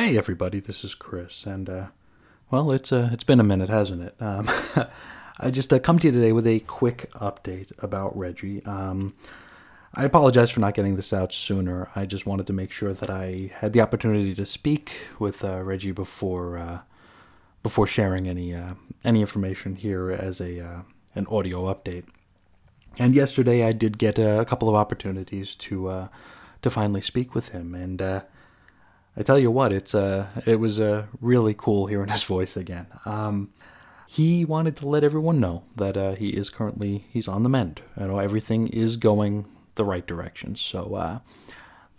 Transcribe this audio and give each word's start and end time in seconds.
Hey 0.00 0.16
everybody, 0.16 0.60
this 0.60 0.84
is 0.84 0.94
Chris, 0.94 1.44
and 1.44 1.68
uh, 1.68 1.86
well, 2.52 2.70
it's 2.70 2.92
uh, 2.92 3.10
it's 3.10 3.24
been 3.24 3.40
a 3.40 3.44
minute, 3.44 3.68
hasn't 3.68 4.00
it? 4.00 4.14
Um, 4.20 4.48
I 5.40 5.50
just 5.50 5.72
uh, 5.72 5.80
come 5.80 5.98
to 5.98 6.06
you 6.06 6.12
today 6.12 6.30
with 6.30 6.46
a 6.46 6.60
quick 6.60 7.10
update 7.14 7.72
about 7.82 8.16
Reggie. 8.16 8.64
Um, 8.64 9.16
I 9.92 10.04
apologize 10.04 10.50
for 10.50 10.60
not 10.60 10.74
getting 10.74 10.94
this 10.94 11.12
out 11.12 11.32
sooner. 11.32 11.90
I 11.96 12.06
just 12.06 12.26
wanted 12.26 12.46
to 12.46 12.52
make 12.52 12.70
sure 12.70 12.92
that 12.92 13.10
I 13.10 13.50
had 13.56 13.72
the 13.72 13.80
opportunity 13.80 14.36
to 14.36 14.46
speak 14.46 14.92
with 15.18 15.44
uh, 15.44 15.64
Reggie 15.64 15.90
before 15.90 16.56
uh, 16.56 16.78
before 17.64 17.88
sharing 17.88 18.28
any 18.28 18.54
uh, 18.54 18.74
any 19.04 19.20
information 19.20 19.74
here 19.74 20.12
as 20.12 20.40
a 20.40 20.84
an 21.16 21.26
audio 21.26 21.62
update. 21.74 22.04
And 23.00 23.16
yesterday, 23.16 23.64
I 23.64 23.72
did 23.72 23.98
get 23.98 24.16
a 24.16 24.44
couple 24.48 24.68
of 24.68 24.76
opportunities 24.76 25.56
to 25.56 26.08
to 26.62 26.70
finally 26.70 27.00
speak 27.00 27.34
with 27.34 27.48
him, 27.48 27.74
and 27.74 28.22
I 29.16 29.22
tell 29.22 29.38
you 29.38 29.50
what, 29.50 29.72
it's 29.72 29.94
uh, 29.94 30.28
it 30.46 30.60
was 30.60 30.78
uh, 30.78 31.06
really 31.20 31.54
cool 31.54 31.86
hearing 31.86 32.08
his 32.16 32.22
voice 32.22 32.56
again. 32.56 32.86
Um, 33.04 33.50
he 34.06 34.44
wanted 34.44 34.74
to 34.76 34.88
let 34.88 35.04
everyone 35.04 35.38
know 35.38 35.64
that 35.76 35.96
uh, 35.96 36.14
he 36.14 36.30
is 36.30 36.48
currently 36.48 37.04
he's 37.10 37.28
on 37.28 37.42
the 37.42 37.48
mend. 37.48 37.82
You 38.00 38.06
know, 38.06 38.18
everything 38.18 38.68
is 38.68 38.96
going 38.96 39.46
the 39.74 39.84
right 39.84 40.06
direction. 40.06 40.56
So 40.56 40.94
uh, 40.94 41.18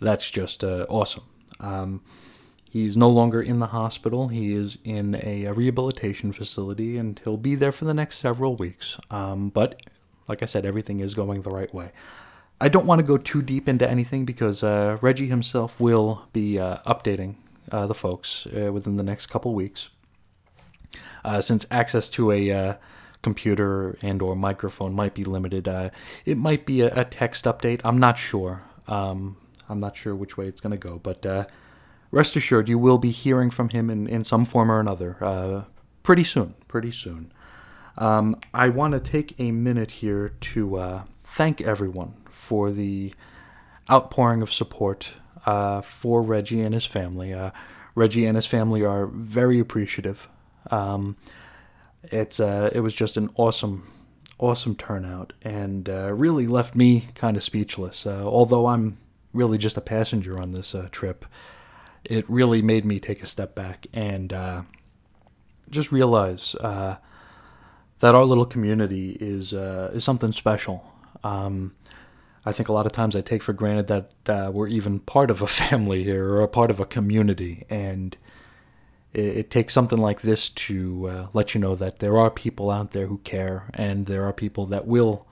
that's 0.00 0.30
just 0.30 0.64
uh, 0.64 0.86
awesome. 0.88 1.22
Um, 1.60 2.02
he's 2.70 2.96
no 2.96 3.08
longer 3.08 3.40
in 3.40 3.60
the 3.60 3.68
hospital. 3.68 4.28
He 4.28 4.52
is 4.54 4.78
in 4.84 5.14
a, 5.22 5.44
a, 5.44 5.52
rehabilitation 5.52 6.32
facility, 6.32 6.96
and 6.96 7.20
he'll 7.22 7.36
be 7.36 7.54
there 7.54 7.72
for 7.72 7.84
the 7.84 7.94
next 7.94 8.18
several 8.18 8.56
weeks. 8.56 8.98
Um, 9.10 9.50
but 9.50 9.80
like 10.26 10.42
I 10.42 10.46
said, 10.46 10.64
everything 10.64 11.00
is 11.00 11.14
going 11.14 11.42
the 11.42 11.50
right 11.50 11.72
way. 11.72 11.92
I 12.60 12.68
don't 12.68 12.84
want 12.84 13.00
to 13.00 13.06
go 13.06 13.16
too 13.16 13.40
deep 13.40 13.68
into 13.68 13.88
anything 13.88 14.26
because 14.26 14.62
uh, 14.62 14.98
Reggie 15.00 15.28
himself 15.28 15.80
will 15.80 16.28
be 16.34 16.58
uh, 16.58 16.76
updating 16.86 17.36
uh, 17.72 17.86
the 17.86 17.94
folks 17.94 18.46
uh, 18.46 18.70
within 18.70 18.96
the 18.96 19.02
next 19.02 19.26
couple 19.26 19.54
weeks. 19.54 19.88
Uh, 21.24 21.40
since 21.40 21.66
access 21.70 22.10
to 22.10 22.30
a 22.30 22.50
uh, 22.50 22.74
computer 23.22 23.96
and 24.02 24.20
or 24.20 24.36
microphone 24.36 24.92
might 24.94 25.14
be 25.14 25.24
limited, 25.24 25.68
it 26.26 26.36
might 26.36 26.66
be 26.66 26.82
a, 26.82 26.92
a, 26.94 27.04
text 27.04 27.46
update. 27.46 27.80
I'm 27.82 27.98
not 27.98 28.18
sure. 28.18 28.62
Um, 28.88 29.36
I'm 29.68 29.80
not 29.80 29.96
sure 29.96 30.14
which 30.14 30.36
way 30.36 30.46
it's 30.46 30.60
going 30.60 30.72
to 30.72 30.76
go, 30.76 30.98
but 30.98 31.24
rest 32.10 32.36
assured, 32.36 32.68
you 32.68 32.78
will 32.78 32.98
be 32.98 33.10
hearing 33.10 33.50
from 33.50 33.70
him 33.70 33.88
in, 33.88 34.06
in 34.06 34.24
some 34.24 34.44
form 34.44 34.70
or 34.70 34.80
another 34.80 35.66
pretty 36.02 36.24
soon. 36.24 36.54
Pretty 36.68 36.90
soon. 36.90 37.32
Um, 37.96 38.36
I 38.52 38.68
want 38.68 38.92
to 38.94 39.00
take 39.00 39.38
a 39.38 39.50
minute 39.50 39.92
here 39.92 40.34
to 40.40 41.04
thank 41.22 41.60
everyone 41.60 42.14
for 42.40 42.72
the 42.72 43.12
outpouring 43.90 44.40
of 44.40 44.50
support 44.50 45.12
uh, 45.44 45.82
for 45.82 46.22
Reggie 46.22 46.62
and 46.62 46.74
his 46.74 46.86
family. 46.86 47.34
Uh, 47.34 47.50
Reggie 47.94 48.24
and 48.24 48.34
his 48.34 48.46
family 48.46 48.82
are 48.82 49.06
very 49.06 49.60
appreciative. 49.60 50.26
Um, 50.70 51.16
it's 52.04 52.40
uh, 52.40 52.70
it 52.72 52.80
was 52.80 52.94
just 52.94 53.18
an 53.18 53.28
awesome, 53.36 53.92
awesome 54.38 54.74
turnout, 54.74 55.34
and 55.42 55.88
uh, 55.88 56.12
really 56.14 56.46
left 56.46 56.74
me 56.74 57.08
kind 57.14 57.36
of 57.36 57.44
speechless. 57.44 58.06
Uh, 58.06 58.24
although 58.24 58.66
I'm 58.66 58.96
really 59.34 59.58
just 59.58 59.76
a 59.76 59.82
passenger 59.82 60.38
on 60.38 60.52
this 60.52 60.74
uh, 60.74 60.88
trip, 60.90 61.26
it 62.04 62.28
really 62.28 62.62
made 62.62 62.86
me 62.86 63.00
take 63.00 63.22
a 63.22 63.26
step 63.26 63.54
back 63.54 63.86
and 63.92 64.32
just 65.70 65.92
realize 65.92 66.56
that 66.62 68.14
our 68.14 68.24
little 68.24 68.46
community 68.46 69.18
is 69.20 69.52
is 69.52 70.04
something 70.04 70.32
special. 70.32 70.90
Um, 71.22 71.76
I 72.44 72.52
think 72.52 72.68
a 72.68 72.72
lot 72.72 72.86
of 72.86 72.92
times 72.92 73.14
I 73.14 73.20
take 73.20 73.42
for 73.42 73.52
granted 73.52 73.86
that 73.88 74.10
uh, 74.28 74.50
we're 74.50 74.68
even 74.68 75.00
part 75.00 75.30
of 75.30 75.42
a 75.42 75.46
family 75.62 76.04
here 76.04 76.28
or 76.28 76.40
a 76.40 76.48
part 76.48 76.70
of 76.70 76.80
a 76.80 76.86
community, 76.86 77.66
and 77.68 78.16
it, 79.12 79.36
it 79.36 79.50
takes 79.50 79.74
something 79.74 79.98
like 79.98 80.22
this 80.22 80.48
to 80.50 81.08
uh, 81.08 81.26
let 81.32 81.54
you 81.54 81.60
know 81.60 81.74
that 81.74 81.98
there 81.98 82.18
are 82.18 82.30
people 82.30 82.70
out 82.70 82.92
there 82.92 83.06
who 83.06 83.18
care, 83.18 83.70
and 83.74 84.06
there 84.06 84.24
are 84.24 84.32
people 84.32 84.66
that 84.66 84.86
will 84.86 85.26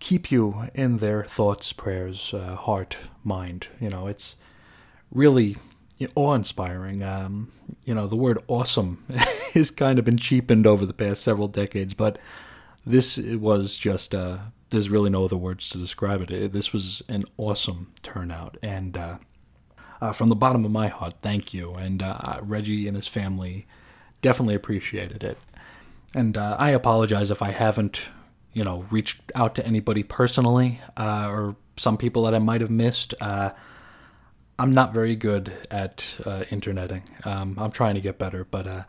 keep 0.00 0.30
you 0.30 0.68
in 0.74 0.98
their 0.98 1.24
thoughts, 1.24 1.72
prayers, 1.72 2.32
uh, 2.32 2.54
heart, 2.54 2.96
mind. 3.24 3.68
You 3.80 3.90
know, 3.90 4.06
it's 4.06 4.36
really 5.10 5.56
awe-inspiring. 6.14 7.02
Um, 7.02 7.52
you 7.84 7.94
know, 7.94 8.06
the 8.06 8.16
word 8.16 8.38
"awesome" 8.46 9.04
has 9.54 9.70
kind 9.70 9.98
of 9.98 10.04
been 10.04 10.18
cheapened 10.18 10.66
over 10.66 10.86
the 10.86 10.94
past 10.94 11.22
several 11.22 11.48
decades, 11.48 11.94
but 11.94 12.18
this 12.86 13.18
was 13.18 13.76
just 13.76 14.14
uh, 14.14 14.38
there's 14.70 14.88
really 14.88 15.10
no 15.10 15.24
other 15.24 15.36
words 15.36 15.70
to 15.70 15.78
describe 15.78 16.20
it. 16.20 16.30
it 16.30 16.52
this 16.52 16.72
was 16.72 17.02
an 17.08 17.24
awesome 17.36 17.92
turnout, 18.02 18.56
and 18.62 18.96
uh, 18.96 19.18
uh, 20.00 20.12
from 20.12 20.28
the 20.28 20.36
bottom 20.36 20.64
of 20.64 20.70
my 20.70 20.88
heart, 20.88 21.14
thank 21.22 21.52
you. 21.52 21.74
And 21.74 22.02
uh, 22.02 22.38
Reggie 22.42 22.86
and 22.86 22.96
his 22.96 23.08
family 23.08 23.66
definitely 24.22 24.54
appreciated 24.54 25.24
it. 25.24 25.38
And 26.14 26.36
uh, 26.36 26.56
I 26.58 26.70
apologize 26.70 27.30
if 27.30 27.42
I 27.42 27.50
haven't, 27.50 28.02
you 28.52 28.64
know, 28.64 28.86
reached 28.90 29.20
out 29.34 29.54
to 29.56 29.66
anybody 29.66 30.02
personally 30.02 30.80
uh, 30.96 31.28
or 31.28 31.56
some 31.76 31.96
people 31.96 32.22
that 32.22 32.34
I 32.34 32.38
might 32.38 32.60
have 32.60 32.70
missed. 32.70 33.14
Uh, 33.20 33.50
I'm 34.58 34.72
not 34.72 34.92
very 34.92 35.14
good 35.14 35.52
at 35.70 36.18
interneting. 36.50 37.04
Um, 37.24 37.56
I'm 37.58 37.70
trying 37.70 37.94
to 37.94 38.00
get 38.00 38.18
better, 38.18 38.44
but 38.44 38.86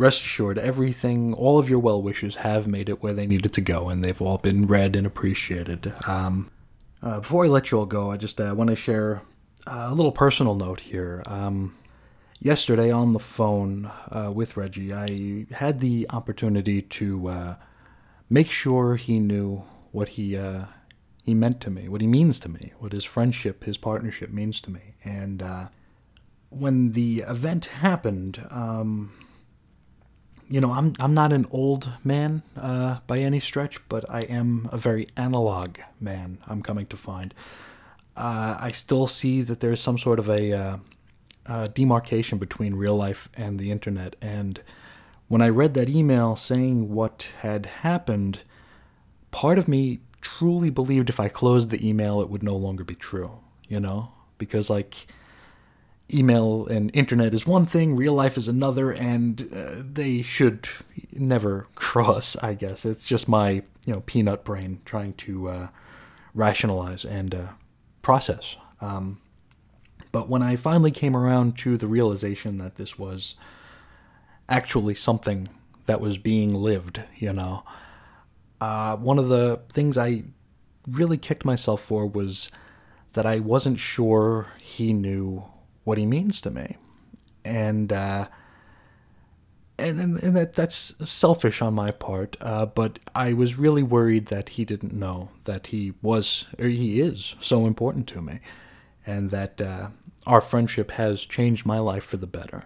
Rest 0.00 0.22
assured, 0.22 0.56
everything, 0.56 1.34
all 1.34 1.58
of 1.58 1.68
your 1.68 1.78
well 1.78 2.00
wishes 2.00 2.36
have 2.36 2.66
made 2.66 2.88
it 2.88 3.02
where 3.02 3.12
they 3.12 3.26
needed 3.26 3.52
to 3.52 3.60
go, 3.60 3.90
and 3.90 4.02
they've 4.02 4.22
all 4.22 4.38
been 4.38 4.66
read 4.66 4.96
and 4.96 5.06
appreciated. 5.06 5.92
Um, 6.06 6.50
uh, 7.02 7.20
before 7.20 7.44
I 7.44 7.48
let 7.48 7.70
you 7.70 7.80
all 7.80 7.84
go, 7.84 8.10
I 8.10 8.16
just 8.16 8.40
uh, 8.40 8.54
want 8.56 8.70
to 8.70 8.76
share 8.76 9.20
uh, 9.66 9.88
a 9.90 9.94
little 9.94 10.10
personal 10.10 10.54
note 10.54 10.80
here. 10.80 11.22
Um, 11.26 11.76
yesterday 12.40 12.90
on 12.90 13.12
the 13.12 13.18
phone 13.18 13.90
uh, 14.10 14.32
with 14.34 14.56
Reggie, 14.56 14.90
I 14.90 15.44
had 15.52 15.80
the 15.80 16.06
opportunity 16.08 16.80
to 16.80 17.28
uh, 17.28 17.54
make 18.30 18.50
sure 18.50 18.96
he 18.96 19.20
knew 19.20 19.64
what 19.92 20.08
he 20.08 20.34
uh, 20.34 20.64
he 21.24 21.34
meant 21.34 21.60
to 21.60 21.70
me, 21.70 21.90
what 21.90 22.00
he 22.00 22.06
means 22.06 22.40
to 22.40 22.48
me, 22.48 22.72
what 22.78 22.92
his 22.92 23.04
friendship, 23.04 23.64
his 23.64 23.76
partnership 23.76 24.30
means 24.30 24.62
to 24.62 24.70
me, 24.70 24.94
and 25.04 25.44
when 26.48 26.92
the 26.92 27.18
event 27.28 27.66
happened. 27.66 28.46
Um, 28.50 29.12
you 30.50 30.60
know, 30.60 30.72
I'm 30.72 30.94
I'm 30.98 31.14
not 31.14 31.32
an 31.32 31.46
old 31.52 31.88
man 32.02 32.42
uh, 32.56 32.98
by 33.06 33.18
any 33.20 33.38
stretch, 33.38 33.78
but 33.88 34.04
I 34.10 34.22
am 34.22 34.68
a 34.72 34.76
very 34.76 35.06
analog 35.16 35.78
man. 36.00 36.38
I'm 36.48 36.60
coming 36.60 36.86
to 36.86 36.96
find. 36.96 37.32
Uh, 38.16 38.56
I 38.58 38.72
still 38.72 39.06
see 39.06 39.42
that 39.42 39.60
there's 39.60 39.80
some 39.80 39.96
sort 39.96 40.18
of 40.18 40.28
a 40.28 40.80
uh, 41.46 41.68
demarcation 41.68 42.38
between 42.38 42.74
real 42.74 42.96
life 42.96 43.28
and 43.34 43.60
the 43.60 43.70
internet. 43.70 44.16
And 44.20 44.60
when 45.28 45.40
I 45.40 45.48
read 45.48 45.74
that 45.74 45.88
email 45.88 46.34
saying 46.34 46.92
what 46.92 47.28
had 47.42 47.66
happened, 47.66 48.40
part 49.30 49.56
of 49.56 49.68
me 49.68 50.00
truly 50.20 50.70
believed 50.70 51.08
if 51.08 51.20
I 51.20 51.28
closed 51.28 51.70
the 51.70 51.88
email, 51.88 52.20
it 52.20 52.28
would 52.28 52.42
no 52.42 52.56
longer 52.56 52.82
be 52.82 52.96
true. 52.96 53.38
You 53.68 53.78
know, 53.78 54.10
because 54.36 54.68
like 54.68 55.06
email 56.12 56.66
and 56.66 56.90
internet 56.94 57.34
is 57.34 57.46
one 57.46 57.66
thing, 57.66 57.96
real 57.96 58.14
life 58.14 58.36
is 58.36 58.48
another, 58.48 58.90
and 58.90 59.48
uh, 59.54 59.74
they 59.76 60.22
should 60.22 60.68
never 61.12 61.66
cross. 61.74 62.36
I 62.42 62.54
guess 62.54 62.84
it's 62.84 63.04
just 63.04 63.28
my 63.28 63.62
you 63.86 63.94
know 63.94 64.00
peanut 64.00 64.44
brain 64.44 64.80
trying 64.84 65.14
to 65.14 65.48
uh, 65.48 65.68
rationalize 66.34 67.04
and 67.04 67.34
uh, 67.34 67.46
process. 68.02 68.56
Um, 68.80 69.20
but 70.12 70.28
when 70.28 70.42
I 70.42 70.56
finally 70.56 70.90
came 70.90 71.16
around 71.16 71.56
to 71.58 71.76
the 71.76 71.86
realization 71.86 72.58
that 72.58 72.76
this 72.76 72.98
was 72.98 73.36
actually 74.48 74.94
something 74.94 75.48
that 75.86 76.00
was 76.00 76.18
being 76.18 76.54
lived, 76.54 77.02
you 77.16 77.32
know, 77.32 77.62
uh, 78.60 78.96
one 78.96 79.18
of 79.18 79.28
the 79.28 79.60
things 79.72 79.96
I 79.96 80.24
really 80.86 81.16
kicked 81.16 81.44
myself 81.44 81.80
for 81.80 82.06
was 82.06 82.50
that 83.12 83.26
I 83.26 83.40
wasn't 83.40 83.78
sure 83.78 84.48
he 84.58 84.92
knew 84.92 85.44
what 85.84 85.98
he 85.98 86.06
means 86.06 86.40
to 86.42 86.50
me, 86.50 86.76
and 87.44 87.92
uh, 87.92 88.28
and 89.78 90.00
and, 90.00 90.36
that 90.36 90.54
that's 90.54 90.94
selfish 91.10 91.62
on 91.62 91.74
my 91.74 91.90
part. 91.90 92.36
Uh, 92.40 92.66
but 92.66 92.98
I 93.14 93.32
was 93.32 93.58
really 93.58 93.82
worried 93.82 94.26
that 94.26 94.50
he 94.50 94.64
didn't 94.64 94.92
know 94.92 95.30
that 95.44 95.68
he 95.68 95.94
was 96.02 96.46
or 96.58 96.66
he 96.66 97.00
is 97.00 97.34
so 97.40 97.66
important 97.66 98.06
to 98.08 98.20
me, 98.20 98.40
and 99.06 99.30
that 99.30 99.60
uh, 99.60 99.88
our 100.26 100.40
friendship 100.40 100.92
has 100.92 101.24
changed 101.24 101.64
my 101.64 101.78
life 101.78 102.04
for 102.04 102.16
the 102.16 102.26
better. 102.26 102.64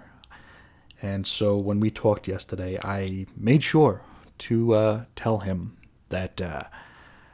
And 1.03 1.27
so 1.27 1.57
when 1.57 1.81
we 1.81 1.91
talked 1.91 2.29
yesterday, 2.29 2.79
I 2.83 3.27
made 3.37 3.63
sure 3.63 4.01
to 4.39 4.75
uh, 4.75 5.05
tell 5.17 5.39
him 5.39 5.77
that 6.09 6.41
uh, 6.41 6.65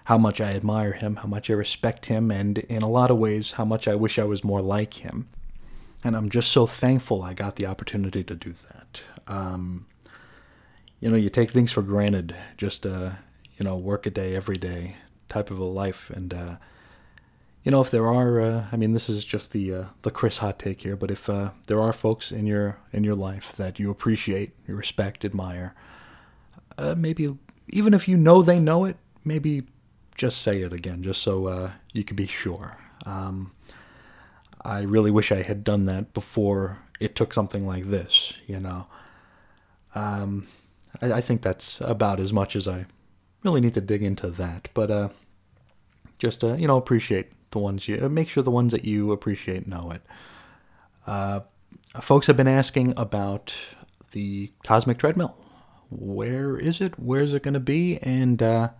how 0.05 0.19
much 0.19 0.41
I 0.41 0.55
admire 0.55 0.93
him, 0.93 1.17
how 1.17 1.29
much 1.29 1.51
I 1.51 1.55
respect 1.55 2.07
him, 2.07 2.31
and 2.31 2.59
in 2.59 2.83
a 2.83 2.89
lot 2.89 3.11
of 3.11 3.19
ways, 3.19 3.53
how 3.53 3.65
much 3.65 3.87
I 3.87 3.95
wish 3.95 4.19
I 4.19 4.25
was 4.25 4.43
more 4.43 4.61
like 4.61 4.95
him. 4.95 5.29
And 6.03 6.17
I'm 6.17 6.31
just 6.31 6.51
so 6.51 6.67
thankful 6.67 7.23
I 7.23 7.35
got 7.35 7.57
the 7.57 7.67
opportunity 7.67 8.25
to 8.25 8.35
do 8.35 8.55
that. 8.69 9.03
Um, 9.27 9.87
you 10.99 11.11
know, 11.11 11.17
you 11.17 11.31
take 11.31 11.51
things 11.51 11.73
for 11.73 11.83
granted, 11.83 12.35
just, 12.57 12.87
uh, 12.87 13.13
you 13.57 13.65
know, 13.65 13.77
work 13.77 14.07
a 14.07 14.11
day 14.11 14.35
every 14.35 14.59
day 14.59 14.97
type 15.29 15.51
of 15.51 15.59
a 15.59 15.65
life. 15.65 16.11
And, 16.11 16.33
uh, 16.33 16.57
you 17.63 17.71
know, 17.71 17.83
if 17.83 17.91
there 17.91 18.07
are, 18.07 18.41
uh, 18.41 18.67
I 18.73 18.77
mean, 18.77 18.93
this 18.93 19.09
is 19.09 19.25
just 19.25 19.53
the 19.53 19.75
uh, 19.75 19.85
the 20.03 20.11
Chris 20.11 20.39
hot 20.39 20.59
take 20.59 20.81
here, 20.83 20.97
but 20.97 21.11
if 21.11 21.29
uh, 21.29 21.51
there 21.67 21.81
are 21.81 21.93
folks 21.93 22.33
in 22.33 22.47
your 22.47 22.79
in 22.93 23.05
your 23.05 23.15
life 23.15 23.55
that 23.57 23.79
you 23.79 23.91
appreciate, 23.91 24.53
you 24.67 24.75
respect, 24.75 25.25
admire, 25.25 25.75
uh, 26.79 26.95
maybe 26.97 27.37
even 27.69 27.93
if 27.93 28.09
you 28.09 28.17
know 28.17 28.43
they 28.43 28.59
know 28.59 28.87
it, 28.87 28.97
maybe 29.25 29.65
just 30.17 30.41
say 30.41 30.63
it 30.63 30.73
again, 30.73 31.03
just 31.03 31.23
so 31.23 31.47
uh, 31.47 31.71
you 31.93 32.03
can 32.03 32.17
be 32.17 32.27
sure. 32.27 32.79
Um, 33.05 33.53
I 34.63 34.83
really 34.83 35.11
wish 35.11 35.33
I 35.33 35.43
had 35.43 35.65
done 35.65 35.87
that 35.87 36.13
before 36.13 36.79
it 36.99 37.15
took 37.15 37.33
something 37.33 37.67
like 37.67 37.87
this. 37.87 38.35
You 38.47 38.61
know, 38.61 38.87
um, 39.95 40.47
I, 41.01 41.15
I 41.15 41.21
think 41.21 41.43
that's 41.43 41.81
about 41.81 42.21
as 42.21 42.33
much 42.33 42.57
as 42.57 42.69
I 42.69 42.87
really 43.43 43.61
need 43.61 43.75
to 43.75 43.81
dig 43.81 44.03
into 44.03 44.29
that. 44.31 44.69
But 44.75 44.91
uh, 44.91 45.09
just 46.19 46.45
uh, 46.45 46.55
you 46.55 46.67
know, 46.67 46.77
appreciate 46.77 47.33
the 47.51 47.59
ones 47.59 47.89
you 47.89 47.97
make 48.09 48.29
sure 48.29 48.43
the 48.43 48.51
ones 48.51 48.73
that 48.73 48.85
you 48.85 49.13
appreciate 49.13 49.67
know 49.67 49.91
it. 49.91 50.03
Uh, 51.07 51.41
folks 52.01 52.27
have 52.27 52.37
been 52.37 52.49
asking 52.49 52.95
about 52.97 53.55
the 54.13 54.53
cosmic 54.65 54.99
treadmill. 54.99 55.37
Where 55.91 56.57
is 56.57 56.81
it? 56.81 56.99
Where's 56.99 57.35
it 57.35 57.43
going 57.43 57.55
to 57.55 57.61
be? 57.61 57.99
And 57.99 58.43
uh, 58.43 58.71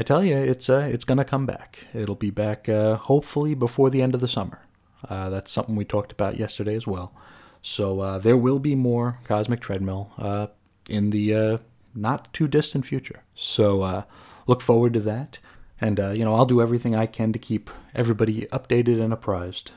I 0.00 0.02
tell 0.02 0.24
you, 0.24 0.34
it's 0.34 0.70
uh, 0.70 0.88
it's 0.90 1.04
to 1.04 1.24
come 1.24 1.44
back. 1.44 1.84
It'll 1.92 2.14
be 2.14 2.30
back 2.30 2.70
uh, 2.70 2.96
hopefully 2.96 3.54
before 3.54 3.90
the 3.90 4.00
end 4.00 4.14
of 4.14 4.22
the 4.22 4.28
summer. 4.28 4.62
Uh, 5.06 5.28
that's 5.28 5.50
something 5.52 5.76
we 5.76 5.84
talked 5.84 6.10
about 6.10 6.38
yesterday 6.38 6.74
as 6.74 6.86
well. 6.86 7.12
So 7.60 8.00
uh, 8.00 8.18
there 8.18 8.38
will 8.38 8.58
be 8.58 8.74
more 8.74 9.18
cosmic 9.24 9.60
treadmill 9.60 10.12
uh, 10.16 10.46
in 10.88 11.10
the 11.10 11.34
uh, 11.34 11.58
not 11.94 12.32
too 12.32 12.48
distant 12.48 12.86
future. 12.86 13.24
So 13.34 14.06
look 14.46 14.62
forward 14.62 14.94
to 14.94 15.00
that. 15.00 15.38
And, 15.82 15.98
you 15.98 16.24
know, 16.24 16.34
I'll 16.34 16.46
do 16.46 16.62
everything 16.62 16.94
I 16.96 17.04
can 17.04 17.34
to 17.34 17.38
keep 17.38 17.68
everybody 17.94 18.46
updated 18.46 19.02
and 19.02 19.12
apprised. 19.12 19.70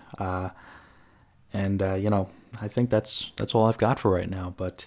And, 1.52 1.82
you 2.02 2.10
know, 2.10 2.30
I 2.62 2.70
think 2.70 2.90
that's 2.90 3.34
that's 3.36 3.54
all 3.54 3.66
I've 3.66 3.78
got 3.78 4.00
for 4.00 4.10
right 4.12 4.30
now. 4.30 4.54
But 4.56 4.86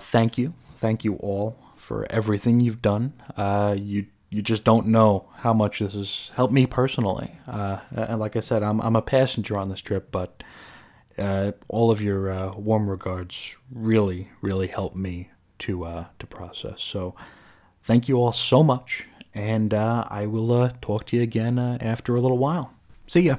thank 0.00 0.38
you. 0.38 0.54
Thank 0.78 1.04
you 1.04 1.14
all 1.16 1.58
for 1.76 2.06
everything 2.10 2.60
you've 2.60 2.82
done. 2.82 3.14
You 3.36 4.06
you 4.30 4.42
just 4.42 4.64
don't 4.64 4.86
know 4.86 5.28
how 5.38 5.52
much 5.52 5.80
this 5.80 5.94
has 5.94 6.30
helped 6.36 6.52
me 6.52 6.64
personally. 6.64 7.36
Uh, 7.46 7.78
and 7.90 8.20
like 8.20 8.36
I 8.36 8.40
said, 8.40 8.62
I'm, 8.62 8.80
I'm 8.80 8.96
a 8.96 9.02
passenger 9.02 9.58
on 9.58 9.68
this 9.68 9.80
trip, 9.80 10.10
but 10.12 10.42
uh, 11.18 11.52
all 11.68 11.90
of 11.90 12.00
your 12.00 12.30
uh, 12.30 12.54
warm 12.54 12.88
regards 12.88 13.56
really, 13.70 14.30
really 14.40 14.68
helped 14.68 14.96
me 14.96 15.30
to 15.58 15.84
uh, 15.84 16.04
to 16.18 16.26
process. 16.26 16.82
So 16.82 17.14
thank 17.82 18.08
you 18.08 18.16
all 18.16 18.32
so 18.32 18.62
much, 18.62 19.04
and 19.34 19.74
uh, 19.74 20.06
I 20.08 20.26
will 20.26 20.52
uh, 20.52 20.70
talk 20.80 21.06
to 21.06 21.16
you 21.16 21.22
again 21.22 21.58
after 21.58 22.14
a 22.14 22.20
little 22.20 22.38
while. 22.38 22.72
See 23.06 23.22
ya. 23.22 23.36